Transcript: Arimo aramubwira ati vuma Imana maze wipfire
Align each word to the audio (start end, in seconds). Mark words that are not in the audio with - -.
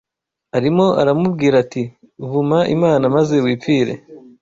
Arimo 0.57 0.85
aramubwira 1.01 1.55
ati 1.63 1.83
vuma 2.29 2.59
Imana 2.75 3.03
maze 3.15 3.35
wipfire 3.43 3.93